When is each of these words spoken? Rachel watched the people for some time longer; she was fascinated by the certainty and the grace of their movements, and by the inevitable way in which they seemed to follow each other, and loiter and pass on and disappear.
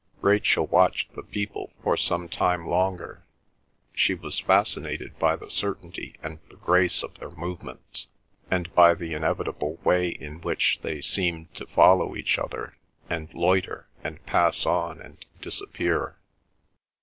Rachel 0.21 0.65
watched 0.65 1.13
the 1.13 1.21
people 1.21 1.69
for 1.83 1.95
some 1.95 2.27
time 2.27 2.65
longer; 2.67 3.23
she 3.93 4.15
was 4.15 4.39
fascinated 4.39 5.19
by 5.19 5.35
the 5.35 5.51
certainty 5.51 6.15
and 6.23 6.39
the 6.49 6.55
grace 6.55 7.03
of 7.03 7.13
their 7.19 7.29
movements, 7.29 8.07
and 8.49 8.73
by 8.73 8.95
the 8.95 9.13
inevitable 9.13 9.75
way 9.83 10.09
in 10.09 10.41
which 10.41 10.79
they 10.81 11.01
seemed 11.01 11.53
to 11.53 11.67
follow 11.67 12.15
each 12.15 12.39
other, 12.39 12.75
and 13.11 13.31
loiter 13.35 13.89
and 14.03 14.25
pass 14.25 14.65
on 14.65 14.99
and 14.99 15.23
disappear. 15.39 16.17